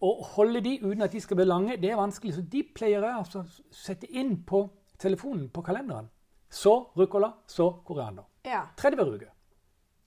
Å 0.00 0.10
holde 0.36 0.60
de 0.62 0.76
uten 0.84 1.02
at 1.02 1.12
de 1.12 1.20
skal 1.20 1.36
bli 1.40 1.44
lange, 1.48 1.76
det 1.82 1.90
er 1.90 1.96
vanskelig. 1.98 2.34
Så 2.36 2.42
de 2.52 2.62
pleier 2.74 3.02
jeg 3.02 3.14
altså 3.18 3.42
sette 3.74 4.06
inn 4.14 4.36
på 4.46 4.68
telefonen, 4.98 5.48
på 5.50 5.62
kalenderen. 5.66 6.06
Så 6.50 6.76
ruccola, 6.96 7.32
så 7.46 7.70
koriander. 7.84 8.24
Ja. 8.46 8.62
Tredje 8.78 8.96
hver 9.00 9.10
uke. 9.16 9.32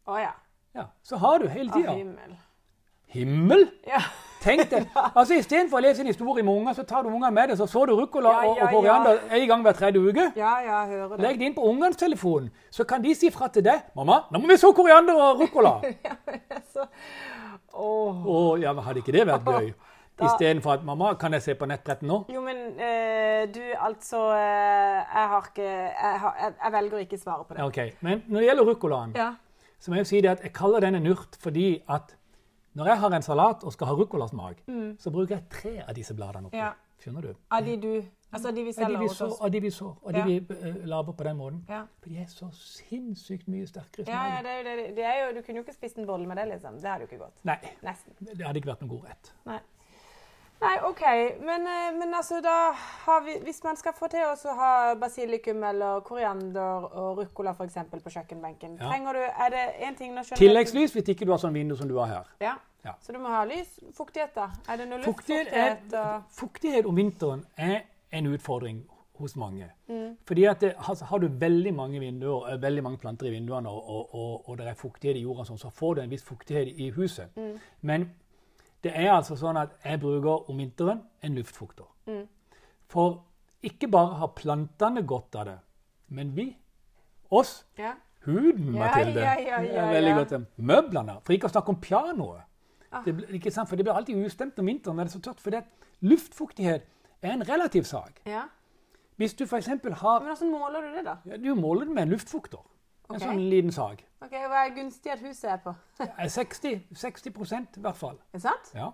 Å 0.07 0.21
ja. 0.21 0.31
Ja, 0.73 0.85
så 1.03 1.17
har 1.19 1.39
du 1.43 1.49
hele 1.51 1.71
tida. 1.73 1.91
himmel. 1.93 2.37
Himmel! 3.11 3.65
Ja. 3.87 3.99
Tenk 4.41 4.69
deg! 4.71 4.85
Altså 5.19 5.35
Istedenfor 5.35 5.77
å 5.77 5.81
lese 5.83 6.01
en 6.01 6.07
historie 6.07 6.43
med 6.47 6.55
unger, 6.55 6.73
så 6.77 6.85
tar 6.87 7.03
du 7.03 7.09
ungene 7.11 7.29
med 7.35 7.51
deg. 7.51 7.57
Så 7.59 7.67
så 7.67 7.83
du 7.85 7.91
ruccola 7.99 8.31
Ja, 8.31 8.45
og, 8.47 8.57
ja, 8.57 8.63
og 8.63 8.71
koriander 8.77 9.19
en 9.35 9.43
gang 9.49 9.65
hver 9.67 9.75
tredje 9.77 9.99
uke. 10.01 10.29
ja, 10.39 10.53
ja, 10.63 10.77
hører 10.87 11.17
det. 11.17 11.25
Legg 11.25 11.39
det 11.41 11.49
inn 11.51 11.57
på 11.57 11.65
ungenes 11.67 11.99
telefon, 11.99 12.47
så 12.71 12.87
kan 12.87 13.03
de 13.03 13.11
si 13.13 13.29
fra 13.29 13.49
til 13.51 13.65
deg 13.67 13.83
'Mamma, 13.95 14.21
nå 14.31 14.39
må 14.39 14.47
vi 14.47 14.57
så 14.57 14.71
koriander 14.71 15.19
og 15.19 15.43
ruccola'. 15.43 15.75
Så, 16.73 16.87
åh. 17.73 18.25
Å, 18.25 18.57
ja, 18.61 18.73
hadde 18.73 18.99
ikke 19.03 19.11
det 19.15 19.25
vært 19.27 19.45
gøy? 19.45 19.73
Istedenfor 20.21 20.71
at 20.73 20.83
'Mamma, 20.85 21.13
kan 21.17 21.33
jeg 21.33 21.41
se 21.41 21.53
på 21.57 21.65
nettbrettet 21.65 22.05
nå?' 22.05 22.25
Jo, 22.29 22.41
men 22.41 22.57
eh, 22.79 23.47
du, 23.49 23.61
altså 23.79 24.19
eh, 24.35 24.99
Jeg 25.01 25.27
har 25.33 25.47
ikke 25.49 25.63
jeg, 25.63 26.19
har, 26.19 26.35
jeg, 26.41 26.53
jeg 26.63 26.71
velger 26.71 26.97
ikke 26.97 27.17
svare 27.17 27.43
på 27.47 27.53
det. 27.53 27.63
Ok. 27.63 27.79
Men 28.01 28.23
når 28.27 28.39
det 28.39 28.47
gjelder 28.47 28.65
ruccolaen, 28.65 29.13
Ja. 29.15 29.33
så 29.79 29.91
må 29.91 29.95
jeg 29.95 30.05
jo 30.05 30.09
si 30.09 30.21
det 30.21 30.29
at 30.29 30.43
jeg 30.43 30.53
kaller 30.53 30.79
den 30.79 30.95
en 30.95 31.07
urt 31.07 31.37
fordi 31.41 31.81
at 31.89 32.15
når 32.75 32.85
jeg 32.85 32.97
har 32.99 33.11
en 33.15 33.21
salat 33.21 33.63
og 33.63 33.73
skal 33.73 33.87
ha 33.87 33.93
ruccolasmak, 33.93 34.61
så 34.99 35.11
bruker 35.11 35.35
jeg 35.35 35.43
tre 35.49 35.83
av 35.87 35.95
disse 35.95 36.13
bladene 36.15 36.47
oppi. 36.47 36.57
Mm. 36.57 36.63
Ja. 36.63 36.71
Skjønner 37.01 37.21
du? 37.21 37.35
Av 37.51 37.65
de 37.65 37.75
du 37.81 37.93
Altså 38.31 38.51
de 38.55 38.63
vi 38.63 38.71
selger 38.71 38.97
hos 39.01 39.17
oss. 39.21 39.41
av 39.43 39.49
de 39.51 39.59
vi 39.59 39.69
så, 39.75 39.89
og 40.01 40.13
de 40.13 40.19
Ja. 40.19 40.25
vi 40.25 40.35
eh, 40.37 40.75
lager 40.87 41.11
på 41.11 41.23
den 41.27 41.35
måten. 41.37 41.65
Ja. 41.69 41.81
For 41.99 42.09
de 42.09 42.17
er 42.21 42.25
så 42.31 42.47
sinnssykt 42.53 43.47
mye 43.51 43.67
sterkere 43.67 44.05
Ja, 44.07 44.21
ja, 44.35 44.41
det 44.45 44.51
er 44.53 44.57
jo 44.61 44.63
det. 44.87 44.95
det 44.95 45.03
er 45.03 45.17
jo, 45.27 45.35
du 45.35 45.41
kunne 45.45 45.57
jo 45.59 45.63
ikke 45.65 45.73
spist 45.73 45.97
en 45.97 46.05
bolle 46.07 46.27
med 46.27 46.37
det, 46.37 46.47
liksom. 46.47 46.77
Det 46.79 46.87
hadde 46.89 47.03
jo 47.03 47.07
ikke 47.11 47.23
gått. 47.25 47.43
Nei, 47.43 47.57
Nesten. 47.83 48.13
det 48.21 48.45
hadde 48.45 48.61
ikke 48.61 48.71
vært 48.71 48.81
noen 48.85 48.93
god 48.93 49.09
rett. 49.09 49.31
Nei. 49.45 49.59
Nei, 50.61 50.75
OK. 50.85 51.01
Men, 51.41 51.67
eh, 51.67 51.91
men 51.99 52.13
altså, 52.13 52.37
vi 53.25 53.37
Hvis 53.43 53.63
man 53.63 53.77
skal 53.77 53.93
få 53.97 54.07
til 54.07 54.21
å 54.25 54.55
ha 54.55 54.93
basilikum 54.95 55.63
eller 55.63 56.03
koriander 56.05 56.85
og 56.93 57.17
ruccola 57.17 57.55
f.eks. 57.57 57.77
på 58.03 58.09
kjøkkenbenken, 58.09 58.77
Ja. 58.79 58.89
trenger 58.89 59.13
du 59.13 59.19
Er 59.19 59.49
det 59.49 59.65
én 59.87 59.97
ting 59.97 60.13
nå 60.13 60.21
skjønner 60.21 60.37
Tilleggslys 60.37 60.93
hvis 60.93 61.09
ikke 61.09 61.25
du 61.25 61.31
har 61.31 61.41
sånn 61.41 61.53
vindu 61.53 61.75
som 61.75 61.87
du 61.87 61.97
har 61.97 62.07
her. 62.07 62.23
Ja. 62.41 62.55
Ja. 62.85 62.93
Så 63.01 63.13
du 63.13 63.19
må 63.19 63.29
ha 63.29 63.43
lys. 63.45 63.79
Fuktighet, 63.93 64.35
da? 64.35 64.49
Er 64.69 64.77
det 64.77 64.87
noe 64.89 65.03
Fuktighet, 65.03 65.93
er, 65.93 66.21
fuktighet 66.29 66.85
om 66.85 66.95
vinteren 66.95 67.45
er 67.57 67.81
en 68.11 68.25
utfordring 68.25 68.81
hos 69.21 69.35
mange. 69.35 69.67
Mm. 69.87 70.17
Fordi 70.25 70.45
at 70.45 70.61
det, 70.61 70.73
altså, 70.89 71.05
Har 71.05 71.17
du 71.17 71.27
veldig 71.27 71.73
mange 71.73 71.99
vinduer, 71.99 72.53
eh, 72.53 72.61
veldig 72.61 72.83
mange 72.83 72.97
planter 72.97 73.27
i 73.27 73.29
vinduene, 73.29 73.69
og, 73.69 73.89
og, 73.89 74.15
og, 74.15 74.49
og 74.49 74.57
det 74.57 74.67
er 74.67 74.73
fuktighet 74.73 75.17
i 75.17 75.21
jorda, 75.21 75.45
sånn, 75.45 75.57
så 75.61 75.69
får 75.69 75.95
du 75.95 76.01
en 76.01 76.09
viss 76.09 76.23
fuktighet 76.23 76.67
i 76.77 76.89
huset. 76.89 77.35
Mm. 77.35 77.59
Men 77.81 78.09
det 78.83 78.91
er 78.95 79.11
altså 79.13 79.35
sånn 79.37 79.57
at 79.61 79.75
jeg 79.85 79.99
bruker 80.01 80.49
om 80.49 80.57
vinteren 80.57 81.01
en 81.21 81.35
luftfukter. 81.37 81.85
Mm. 82.07 82.23
For 82.89 83.21
ikke 83.63 83.87
bare 83.93 84.15
har 84.21 84.31
plantene 84.35 85.03
godt 85.07 85.35
av 85.35 85.45
det, 85.45 85.57
men 86.09 86.31
vi, 86.35 86.47
oss, 87.31 87.65
Ja. 87.77 87.93
huden, 88.25 88.71
Mathilde, 88.73 89.21
ja, 89.21 89.35
ja, 89.39 89.59
er 89.61 89.93
veldig 89.93 90.09
ja. 90.11 90.23
godt. 90.23 90.47
Møblene, 90.57 91.19
for 91.23 91.33
ikke 91.33 91.47
å 91.47 91.53
snakke 91.53 91.69
om 91.69 91.79
pianoet. 91.81 92.41
Ah. 92.91 93.03
Det, 93.05 93.13
ikke 93.37 93.51
sant? 93.51 93.69
For 93.69 93.75
det 93.79 93.85
blir 93.85 93.95
alltid 93.95 94.25
ustemt 94.25 94.57
om 94.59 94.65
vinteren 94.67 94.97
når 94.97 95.07
det 95.07 95.13
er 95.13 95.19
så 95.19 95.21
tørt. 95.29 95.39
For 95.39 95.51
det, 95.55 95.63
luftfuktighet 96.01 96.83
er 97.21 97.31
en 97.37 97.47
relativ 97.47 97.83
sak. 97.83 98.21
ja. 98.25 98.47
Hvis 99.21 99.35
du 99.37 99.43
f.eks. 99.45 99.67
har 99.67 99.77
Men 99.77 99.91
hvordan 100.33 100.49
måler 100.49 100.81
du 100.81 100.95
det, 100.95 101.01
da? 101.05 101.13
ja, 101.25 101.37
Du 101.37 101.53
måler 101.55 101.85
det 101.85 101.93
med 101.93 102.03
en 102.07 102.09
luftfukter. 102.09 102.57
En 103.13 103.19
sånn 103.19 103.39
liten 103.49 103.71
sag. 103.71 104.03
Ok, 104.21 104.31
Hva 104.31 104.65
er 104.65 104.75
gunstig 104.75 105.11
at 105.11 105.19
huset 105.19 105.49
er 105.51 105.57
på? 105.63 105.73
60, 106.27 106.81
60 106.93 107.77
i 107.77 107.81
hvert 107.81 107.97
fall. 107.97 108.15
Er 108.33 108.37
det 108.37 108.41
sant? 108.41 108.73
Ja, 108.75 108.89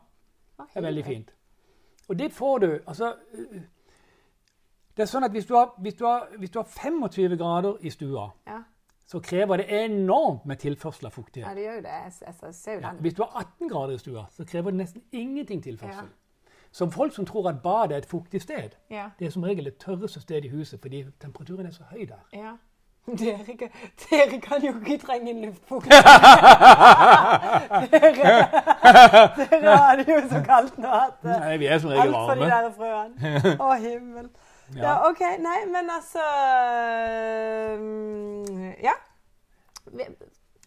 det 0.59 0.75
er 0.75 0.81
veldig 0.81 1.05
fint. 1.05 1.33
Og 2.07 2.19
det 2.19 2.31
får 2.33 2.57
du 2.59 2.79
altså 2.87 3.13
øh, 3.33 3.61
Det 4.97 5.03
er 5.03 5.05
sånn 5.05 5.23
at 5.23 5.31
hvis 5.31 5.45
du 5.45 5.53
har, 5.55 5.73
hvis 5.77 5.93
du 5.93 6.05
har, 6.05 6.27
hvis 6.37 6.49
du 6.49 6.59
har 6.59 6.65
25 6.65 7.37
grader 7.37 7.75
i 7.81 7.89
stua, 7.89 8.29
Ja. 8.47 8.61
så 9.05 9.19
krever 9.19 9.57
det 9.57 9.65
enormt 9.85 10.45
med 10.45 10.57
tilførsel 10.57 11.05
av 11.05 11.11
fuktighet. 11.11 11.49
ja, 11.49 11.53
det 11.55 11.63
gjør 11.63 11.81
det. 11.81 11.89
Jeg, 11.89 12.13
jeg, 12.41 12.53
ser 12.55 12.73
jo 12.73 12.79
Ja, 12.79 12.91
hvis 12.91 13.13
du 13.13 13.23
har 13.23 13.39
18 13.39 13.69
grader 13.69 13.93
i 13.93 13.97
stua, 13.97 14.25
så 14.31 14.45
krever 14.45 14.71
det 14.71 14.77
nesten 14.77 15.03
ingenting 15.11 15.63
tilførsel. 15.63 16.05
Ja. 16.05 16.51
Som 16.71 16.91
folk 16.91 17.13
som 17.13 17.25
tror 17.25 17.49
at 17.49 17.61
badet 17.63 17.91
er 17.91 17.97
et 17.97 18.05
fuktig 18.05 18.41
sted. 18.41 18.69
Ja. 18.89 19.09
Det 19.19 19.27
er 19.27 19.29
som 19.31 19.43
regel 19.43 19.65
det 19.65 19.77
tørreste 19.77 20.21
stedet 20.21 20.45
i 20.45 20.47
huset 20.47 20.81
fordi 20.81 21.05
temperaturen 21.19 21.65
er 21.65 21.71
så 21.71 21.83
høy 21.91 22.05
der. 22.05 22.57
Dere, 23.19 23.69
dere 24.09 24.39
kan 24.43 24.61
jo 24.65 24.73
ikke 24.79 24.97
trenge 25.05 25.31
en 25.31 25.41
luftbok. 25.45 25.85
dere, 27.91 28.33
dere 29.37 29.77
har 29.77 29.95
det 29.95 30.07
jo 30.11 30.17
så 30.29 30.41
kaldt 30.45 30.77
nå 30.83 30.91
at 30.91 31.23
Nei, 31.31 31.53
vi 31.61 31.65
er 31.71 31.79
som 31.79 31.89
regel 31.93 32.15
Alt 32.15 32.27
for 32.27 32.35
de 32.35 32.49
der 32.51 32.69
frøene. 32.75 33.55
Å, 33.63 33.69
himmel. 33.79 34.27
Ja. 34.75 34.81
Ja. 34.83 34.95
OK. 35.09 35.21
Nei, 35.39 35.59
men 35.71 35.89
altså 35.95 36.25
mm, 37.79 38.73
Ja. 38.83 38.95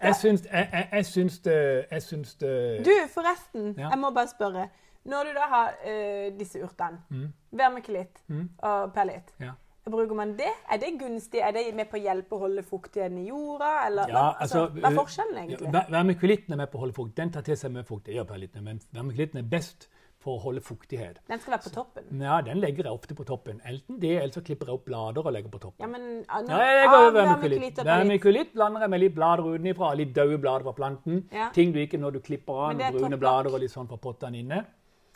Jeg 0.00 0.14
syns, 0.16 0.46
jeg, 0.52 0.68
jeg, 0.72 0.88
jeg 0.92 1.06
syns 1.06 1.38
det, 1.44 1.56
jeg 1.90 2.02
syns 2.02 2.34
det 2.40 2.84
Du, 2.86 2.92
forresten. 3.12 3.74
Ja. 3.78 3.88
Jeg 3.92 3.98
må 4.00 4.10
bare 4.16 4.28
spørre. 4.32 4.68
Når 5.04 5.28
du 5.28 5.30
da 5.36 5.44
har 5.48 5.74
uh, 5.84 6.38
disse 6.38 6.60
urtene, 6.64 6.98
Mm. 7.10 7.32
vermikulitt 7.52 8.22
Mm. 8.28 8.48
og 8.58 8.92
perlitt, 8.92 9.34
Ja. 9.40 9.50
Bruker 9.90 10.14
man 10.18 10.36
det? 10.38 10.50
Er 10.70 10.78
det 10.82 10.92
gunstig? 11.00 11.40
Er 11.42 11.52
det 11.56 11.64
med 11.74 11.90
på 11.90 11.98
å 11.98 12.02
hjelpe 12.04 12.36
å 12.36 12.42
holde 12.46 12.62
fuktigheten 12.66 13.18
i 13.18 13.28
jorda? 13.28 13.70
Eller, 13.86 14.08
Ja, 14.08 14.26
altså, 14.40 14.66
altså, 14.66 14.80
hva 14.80 14.90
er 14.90 14.98
forskjellen 15.00 15.40
egentlig? 15.44 15.72
Vermikulitten 15.90 16.52
er 16.52 16.56
med 16.64 16.70
på 16.72 16.78
å 16.78 16.84
holde 16.86 16.94
fukt. 16.96 17.14
Den 17.16 17.30
tar 17.34 17.42
til 17.42 17.56
seg 17.56 17.72
mye 17.74 17.84
fukt. 17.88 18.04
Det 18.06 18.14
gjør 18.14 18.28
perlitten, 18.30 18.64
men 18.64 18.80
vermikulitten 18.92 19.38
er 19.42 19.48
best 19.50 19.88
for 20.20 20.36
å 20.36 20.40
holde 20.42 20.60
fuktighet. 20.60 21.16
Den 21.30 21.40
skal 21.40 21.54
være 21.54 21.64
på 21.64 21.70
toppen. 21.72 22.20
Ja, 22.20 22.40
Den 22.44 22.58
legger 22.60 22.84
jeg 22.84 22.92
ofte 22.92 23.14
på 23.16 23.24
toppen. 23.24 23.60
Enten 23.64 23.98
det, 24.02 24.10
eller 24.20 24.34
så 24.34 24.42
klipper 24.44 24.68
jeg 24.68 24.74
opp 24.76 24.84
blader 24.84 25.24
og 25.24 25.32
legger 25.32 25.48
på 25.48 25.60
toppen. 25.62 25.80
Ja, 25.80 25.86
men 25.88 26.24
ah, 26.28 26.42
nå- 26.42 26.58
Ja, 26.58 26.66
jeg 26.76 26.88
går 26.88 27.06
ah, 27.06 27.10
vermikulitt. 27.16 27.80
vermikulitt 27.88 28.52
blander 28.52 28.80
jeg 28.84 28.90
med 28.90 29.00
litt 29.00 29.14
blader 29.14 29.48
utenfra, 29.48 29.94
litt 29.96 30.12
døde 30.14 30.36
blader 30.38 30.66
fra 30.68 30.72
planten. 30.76 31.24
Ja. 31.32 31.48
Ting 31.56 31.72
du 31.72 31.78
ikke 31.80 31.98
når 31.98 32.18
du 32.18 32.20
klipper 32.20 32.52
av 32.52 32.76
brune 32.92 33.16
blader 33.16 33.54
og 33.54 33.60
litt 33.60 33.72
sånn 33.72 33.88
fra 33.88 33.96
pottene 33.96 34.36
inne. 34.44 34.66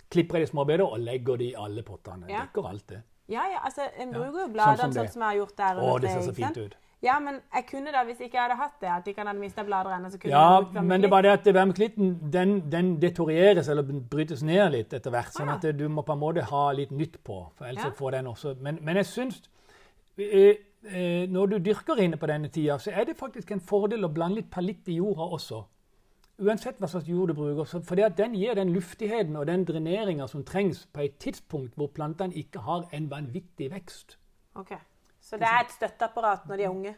Klipper 0.08 0.38
jeg 0.38 0.46
de 0.46 0.50
små 0.52 0.64
bedre 0.64 0.86
og 0.88 0.98
legger 1.00 1.36
de 1.36 1.50
i 1.50 1.54
alle 1.54 1.82
pottene. 1.82 2.24
Ja. 2.30 2.46
Dekker 2.46 2.66
alt 2.70 2.86
det. 2.88 3.02
Ja, 3.28 3.44
ja, 3.48 3.60
altså, 3.64 3.86
en 3.98 4.10
bruker 4.12 4.32
jo 4.40 4.46
sånn 4.46 4.52
bladene 4.52 4.82
som 4.82 4.92
sånn 4.92 5.12
som 5.14 5.22
jeg 5.22 5.28
har 5.30 5.36
gjort 5.38 5.56
der. 5.56 5.78
Å, 5.80 5.92
det 6.02 6.10
ser 6.12 6.26
så 6.26 6.34
fint 6.36 6.58
ut. 6.60 6.74
Ja, 7.04 7.18
men 7.20 7.40
jeg 7.52 7.66
kunne 7.68 7.92
da, 7.92 8.00
hvis 8.08 8.20
ikke 8.24 8.38
jeg 8.38 8.42
hadde 8.46 8.56
hatt 8.56 8.76
det, 8.80 8.88
at 8.88 9.08
ikke 9.10 9.24
hadde 9.24 9.36
mista 9.40 9.64
blader 9.64 9.92
ennå, 9.92 10.08
Ja, 10.24 10.60
men 10.72 11.02
det 11.02 11.08
er 11.08 11.12
bare 11.12 11.26
det 11.28 11.32
at 11.40 11.48
vermeklitten 11.54 12.14
den, 12.32 12.54
den 12.72 12.94
detorieres 13.00 13.68
eller 13.68 13.82
brytes 13.82 14.42
ned 14.42 14.72
litt 14.72 14.94
etter 14.96 15.12
hvert. 15.12 15.32
Sånn 15.34 15.50
Ah, 15.50 15.58
ja. 15.60 15.72
at 15.72 15.78
du 15.78 15.88
må 15.88 16.04
på 16.06 16.14
en 16.16 16.22
måte 16.22 16.44
ha 16.48 16.62
litt 16.72 16.90
nytt 16.90 17.18
på. 17.24 17.50
for 17.58 17.66
ellers 17.68 17.84
Ja. 17.84 17.90
får 17.98 18.10
den 18.16 18.26
også... 18.32 18.54
Men, 18.60 18.78
men 18.80 18.96
jeg 18.96 19.06
syns 19.06 19.42
eh, 20.16 20.56
eh, 20.88 21.26
Når 21.28 21.46
du 21.46 21.58
dyrker 21.58 22.00
inne 22.00 22.16
på 22.16 22.26
denne 22.26 22.48
tida, 22.48 22.78
så 22.78 22.90
er 22.92 23.04
det 23.04 23.16
faktisk 23.20 23.50
en 23.52 23.60
fordel 23.60 24.04
å 24.04 24.08
blande 24.12 24.40
litt 24.40 24.50
palitt 24.50 24.88
i 24.88 24.96
jorda 24.96 25.28
også. 25.36 25.64
Uansett 26.38 26.80
hva 26.82 26.88
slags 26.90 27.06
jord 27.08 27.30
du 27.30 27.34
bruker. 27.34 28.04
At 28.04 28.16
den 28.18 28.34
gir 28.34 28.54
den 28.54 28.72
luftigheten 28.74 29.36
og 29.36 29.46
den 29.46 29.64
dreneringa 29.64 30.26
som 30.26 30.44
trengs 30.44 30.86
på 30.86 31.00
et 31.00 31.18
tidspunkt 31.18 31.74
hvor 31.78 31.92
plantene 31.94 32.34
ikke 32.34 32.64
har 32.66 32.88
en 32.92 33.10
vanvittig 33.10 33.70
vekst. 33.70 34.18
Ok. 34.54 34.74
Så 35.20 35.36
det 35.36 35.46
er 35.48 35.64
et 35.64 35.72
støtteapparat 35.72 36.48
når 36.48 36.56
de 36.56 36.62
er 36.62 36.68
unge? 36.68 36.96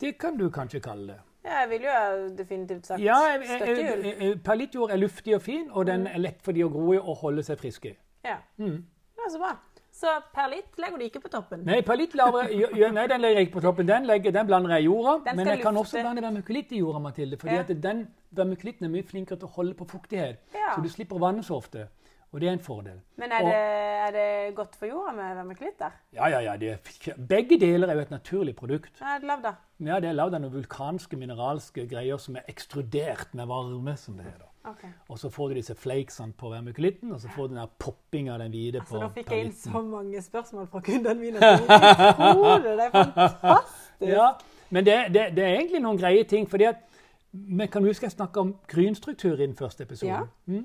Det 0.00 0.18
kan 0.18 0.36
du 0.38 0.50
kanskje 0.50 0.80
kalle 0.80 1.06
det. 1.12 1.20
Ja, 1.46 1.58
jeg 1.58 1.70
vil 1.70 1.82
jo 1.86 2.28
definitivt 2.38 2.86
sagt 2.86 3.02
Ja, 3.02 3.18
støttehjul. 3.44 4.38
perlittjord 4.44 4.90
er 4.90 4.96
luftig 4.96 5.34
og 5.34 5.42
fin, 5.42 5.70
og 5.70 5.86
den 5.86 6.06
er 6.06 6.18
lett 6.18 6.42
for 6.42 6.52
de 6.52 6.64
å 6.64 6.70
gro 6.70 6.92
i 6.92 6.98
og 6.98 7.16
holde 7.16 7.42
seg 7.46 7.58
friske. 7.58 7.96
Ja. 8.24 8.36
Mm. 8.56 8.84
er 9.26 9.30
så 9.30 9.38
bra. 9.38 9.52
Så 9.96 10.10
perlitt 10.36 10.76
legger 10.76 10.98
du 11.00 11.04
ikke 11.06 11.22
på 11.24 11.30
toppen? 11.32 11.62
Nei, 11.64 11.78
perlitt 11.86 12.12
nei, 12.14 13.06
den 13.08 13.20
legger 13.22 13.38
jeg 13.40 13.46
ikke 13.48 13.54
på 13.54 13.62
toppen. 13.64 13.86
Den, 13.88 14.04
legger, 14.04 14.30
den 14.34 14.46
blander 14.46 14.74
jeg 14.76 14.82
i 14.84 14.88
jorda. 14.90 15.34
Men 15.34 15.46
jeg 15.48 15.62
kan 15.62 15.74
lufte. 15.74 15.96
også 15.96 16.02
blande 16.04 16.22
vermikulitt 16.22 16.72
i 16.76 16.80
jorda, 16.82 16.98
Mathilde. 17.00 17.38
fordi 17.40 17.54
Ja. 17.54 17.60
at 17.64 17.68
den 17.82 18.02
vermikulitten 18.36 18.84
er 18.84 18.90
mye 18.92 19.02
flinkere 19.08 19.38
til 19.38 19.48
å 19.48 19.54
holde 19.56 19.74
på 19.74 19.86
fuktighet. 19.88 20.36
Ja. 20.54 20.74
Så 20.76 20.82
du 20.82 20.88
slipper 20.88 21.16
å 21.16 21.20
vanne 21.20 21.42
så 21.42 21.56
ofte. 21.56 21.88
Og 22.32 22.40
det 22.40 22.48
er 22.48 22.52
en 22.52 22.58
fordel. 22.60 23.00
Men 23.16 23.32
er 23.32 23.40
Og- 23.40 23.48
det, 23.48 23.54
er 23.54 24.10
det 24.12 24.54
godt 24.56 24.76
for 24.76 24.86
jorda 24.86 25.12
med 25.16 25.36
vermikulitt 25.36 25.78
der? 25.78 25.92
Ja, 26.12 26.26
ja, 26.26 26.40
ja. 26.40 26.56
Det 26.56 26.70
er, 26.72 27.14
begge 27.16 27.56
deler 27.58 27.88
er 27.88 27.94
jo 27.94 28.00
et 28.00 28.10
naturlig 28.10 28.54
produkt. 28.56 29.00
Ja, 29.00 29.14
det 29.18 29.24
er 29.24 29.28
lavda. 29.28 29.54
Ja, 29.80 30.00
Det 30.00 30.08
er 30.10 30.12
lagd 30.12 30.34
av 30.34 30.40
noen 30.42 30.52
vulkanske, 30.52 31.16
mineralske 31.16 31.88
greier 31.88 32.18
som 32.18 32.36
er 32.36 32.42
ekstrudert 32.48 33.32
med 33.34 33.46
varme, 33.48 33.96
som 33.96 34.16
det 34.18 34.26
heter. 34.26 34.44
Ok. 34.66 34.82
Og 35.08 35.18
så 35.18 35.30
får 35.30 35.48
du 35.48 35.54
disse 35.60 35.74
flakesene 35.78 36.32
på 36.32 36.50
vermikulitten, 36.50 37.12
og 37.12 37.20
så 37.20 37.28
får 37.28 37.46
du 37.46 37.54
den 37.54 37.60
der 37.62 37.72
poppinga 37.78 38.34
av 38.34 38.40
den 38.42 38.50
hvite 38.50 38.80
altså, 38.82 38.96
på 38.96 39.02
nå 39.02 39.08
fikk 39.14 39.30
jeg 39.30 39.46
inn 39.46 39.52
så 39.54 39.82
mange 39.82 40.22
spørsmål 40.22 40.66
fra 40.72 40.82
kundene 40.88 41.20
mine. 41.20 41.40
det. 41.40 42.76
Er 42.76 42.90
fantastisk. 42.90 43.82
Ja, 44.16 44.32
men 44.70 44.84
det, 44.84 44.94
det, 45.14 45.22
det 45.36 45.44
er 45.44 45.54
egentlig 45.54 45.80
noen 45.80 45.98
greie 45.98 46.24
ting. 46.28 46.50
fordi 46.50 46.64
at 46.68 46.82
Vi 47.30 47.66
kan 47.66 47.84
huske 47.84 48.04
jeg 48.04 48.12
snakka 48.12 48.40
om 48.40 48.56
grynstruktur 48.68 49.34
i 49.34 49.46
den 49.46 49.56
første 49.56 49.84
episoden. 49.84 50.14
Ja. 50.14 50.22
Mm. 50.46 50.64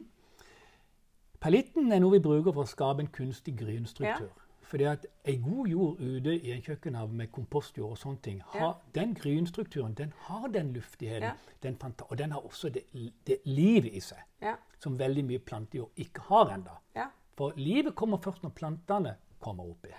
Perlitten 1.41 1.91
er 1.91 1.99
noe 1.99 2.11
vi 2.11 2.19
bruker 2.19 2.53
for 2.53 2.63
å 2.63 2.69
skape 2.69 3.01
en 3.01 3.09
kunstig 3.11 3.55
grynstruktur. 3.57 4.29
Fordi 4.71 4.83
at 4.87 5.05
ei 5.27 5.35
god 5.43 5.67
jord 5.67 5.97
ute 5.99 6.33
i 6.39 6.51
en 6.55 6.61
kjøkkenhave 6.63 7.11
med 7.11 7.27
kompostjord 7.35 7.91
og 7.91 7.97
sånne 7.99 8.21
ting, 8.23 8.41
har, 8.53 8.67
Ja. 8.67 9.01
den 9.01 9.13
grynstrukturen 9.15 9.93
den 9.97 10.13
har 10.17 10.47
den 10.47 10.73
luftigheten, 10.73 11.23
Ja. 11.23 11.31
den 11.63 11.77
og 12.09 12.17
den 12.17 12.31
har 12.31 12.39
også 12.39 12.69
det, 12.69 12.83
det 13.27 13.37
livet 13.45 13.91
i 13.93 13.99
seg 13.99 14.17
Ja. 14.41 14.53
som 14.79 14.99
veldig 14.99 15.25
mye 15.25 15.39
plantejord 15.39 15.89
ikke 15.97 16.21
har 16.21 16.45
ennå. 16.55 16.77
ja. 16.95 17.05
For 17.37 17.51
livet 17.55 17.95
kommer 17.95 18.17
først 18.17 18.43
når 18.43 18.49
plantene 18.49 19.15
kommer 19.39 19.63
oppi. 19.63 19.89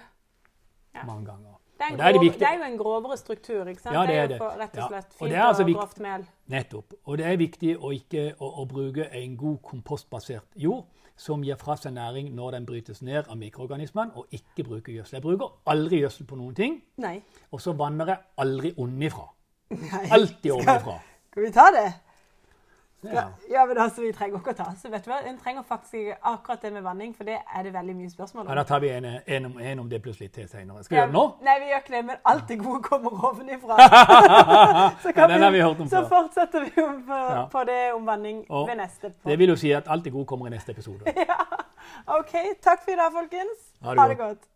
Ja. 0.94 1.04
Mange 1.04 1.26
ganger. 1.26 1.58
Det, 1.78 1.80
er 1.90 1.92
Og 1.92 2.00
er 2.00 2.12
det 2.12 2.20
grov, 2.20 2.38
det 2.38 2.42
er 2.48 2.56
jo 2.58 2.64
en 2.72 2.78
grovere 2.78 3.16
struktur, 3.16 3.64
ikke 3.66 3.80
sant? 3.82 3.94
Ja, 3.94 4.06
det 4.06 4.16
er 4.16 4.26
det. 4.26 4.30
det. 4.30 4.38
for, 4.38 4.50
rett 4.60 4.78
og 4.78 4.88
slett 4.90 5.14
fint 5.14 5.30
det 5.30 5.38
er 5.38 5.42
altså 5.42 5.62
og 5.64 5.70
grovt 5.74 6.00
mel. 6.00 6.26
Nettopp. 6.46 6.94
Og 7.04 7.18
det 7.18 7.26
er 7.26 7.36
viktig 7.36 7.76
å, 7.78 7.90
ikke, 7.92 8.34
å, 8.40 8.62
å 8.62 8.66
bruke 8.68 9.08
en 9.12 9.36
god 9.36 9.58
kompostbasert 9.62 10.46
jord 10.56 10.84
som 11.22 11.42
gir 11.46 11.58
fra 11.60 11.76
seg 11.78 11.94
næring 11.94 12.32
når 12.34 12.56
den 12.56 12.66
brytes 12.66 13.02
ned 13.06 13.28
av 13.30 13.38
mikroorganismene, 13.38 14.16
og 14.18 14.26
ikke 14.34 14.64
bruker 14.66 14.96
gjødsel. 14.96 15.16
Jeg 15.20 15.22
bruker 15.22 15.52
aldri 15.70 16.00
gjødsel 16.02 16.26
på 16.26 16.38
noen 16.40 16.54
ting, 16.58 16.80
Nei. 17.02 17.20
og 17.52 17.62
så 17.62 17.74
vanner 17.78 18.10
jeg 18.10 18.18
aldri 18.42 18.72
onnifra. 18.82 19.28
Nei. 19.70 20.06
Alltid 20.18 20.50
ovenfra. 20.56 20.98
Skal 21.30 21.46
vi 21.46 21.52
ta 21.54 21.68
det? 21.74 21.86
Ja. 23.02 23.24
Ja, 23.50 23.64
men 23.66 23.78
altså, 23.78 24.00
vi 24.04 24.12
trenger 24.14 24.38
ikke 24.38 24.52
å 24.52 24.56
ta. 24.56 24.64
Så 24.78 24.90
vet 24.90 25.04
du 25.04 25.10
hva, 25.10 25.16
En 25.26 25.38
trenger 25.38 25.62
faktisk 25.66 26.14
akkurat 26.22 26.62
det 26.62 26.72
med 26.72 26.82
vanning, 26.82 27.14
for 27.16 27.24
det 27.24 27.38
er 27.56 27.62
det 27.66 27.72
veldig 27.74 27.96
mye 27.96 28.10
spørsmål 28.10 28.44
Ja, 28.44 28.50
om. 28.50 28.56
da 28.56 28.62
tar 28.68 28.80
vi 28.80 28.88
en, 28.94 29.04
en, 29.26 29.46
om, 29.46 29.58
en 29.58 29.78
om 29.82 29.88
det 29.90 30.02
plutselig 30.02 30.30
til 30.32 30.48
senere. 30.48 30.84
Skal 30.84 30.94
vi 30.94 31.00
gjøre 31.00 31.10
det 31.10 31.16
nå? 31.16 31.24
Nei, 31.42 31.56
vi 31.60 31.70
gjør 31.72 31.82
ikke 31.82 31.94
det, 31.96 32.04
men 32.04 32.16
alt 32.32 32.48
det 32.48 32.58
gode 32.62 32.82
kommer 32.82 33.24
ovenifra. 33.30 33.78
så, 35.02 35.14
Ja, 35.16 35.26
vi, 35.50 35.62
vi 35.82 35.88
så 35.90 36.04
fortsetter 36.08 36.60
vi 36.68 36.70
jo 36.76 36.86
på, 37.08 37.18
Ja. 37.32 37.44
på 37.52 37.64
det 37.64 37.80
om 37.96 38.06
vanning 38.06 38.44
Og 38.48 38.68
ved 38.68 38.76
neste. 38.76 39.12
Det 39.26 39.38
vil 39.38 39.48
jo 39.48 39.56
si 39.56 39.72
at 39.72 39.90
alt 39.90 40.04
det 40.04 40.12
gode 40.12 40.26
kommer 40.26 40.46
i 40.46 40.50
neste 40.54 40.70
episode. 40.72 41.02
OK, 42.18 42.32
takk 42.62 42.84
for 42.84 42.94
i 42.94 42.96
dag, 42.96 43.12
folkens. 43.12 43.68
Ha 43.82 43.90
det 43.94 43.98
Ha 44.00 44.08
det 44.08 44.18
godt. 44.18 44.51